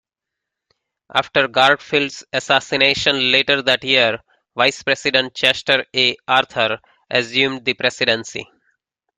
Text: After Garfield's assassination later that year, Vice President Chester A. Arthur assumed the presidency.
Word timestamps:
After 1.13 1.47
Garfield's 1.47 2.23
assassination 2.33 3.31
later 3.31 3.61
that 3.61 3.83
year, 3.83 4.17
Vice 4.57 4.81
President 4.81 5.35
Chester 5.35 5.85
A. 5.95 6.17
Arthur 6.27 6.79
assumed 7.11 7.63
the 7.65 7.75
presidency. 7.75 8.47